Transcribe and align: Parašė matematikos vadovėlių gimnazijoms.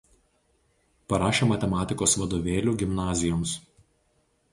Parašė 1.11 1.47
matematikos 1.51 2.15
vadovėlių 2.21 2.73
gimnazijoms. 2.85 3.53